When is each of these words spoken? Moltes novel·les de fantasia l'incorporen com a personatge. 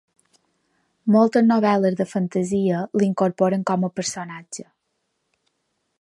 Moltes 1.15 1.45
novel·les 1.49 1.99
de 1.99 2.07
fantasia 2.15 2.81
l'incorporen 3.03 3.69
com 3.73 3.89
a 3.89 3.93
personatge. 4.01 4.67